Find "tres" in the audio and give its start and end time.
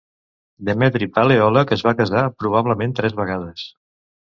3.03-3.17